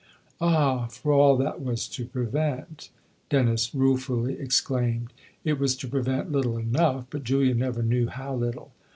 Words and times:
"Ah! 0.41 0.87
for 0.87 1.13
all 1.13 1.37
that 1.37 1.61
was 1.61 1.87
to 1.89 2.07
prevent!" 2.07 2.89
Dennis 3.29 3.75
rue 3.75 3.97
fully 3.97 4.33
exclaimed." 4.39 5.13
It 5.45 5.59
was 5.59 5.75
to 5.75 5.87
prevent 5.87 6.31
little 6.31 6.57
enough, 6.57 7.05
but 7.11 7.23
Julia 7.23 7.53
never 7.53 7.83
knew 7.83 8.07
how 8.07 8.33
little. 8.33 8.71